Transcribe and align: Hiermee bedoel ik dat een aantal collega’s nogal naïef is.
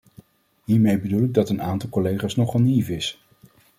Hiermee 0.65 0.97
bedoel 0.99 1.23
ik 1.23 1.33
dat 1.33 1.49
een 1.49 1.61
aantal 1.61 1.89
collega’s 1.89 2.35
nogal 2.35 2.59
naïef 2.61 2.89
is. 2.89 3.21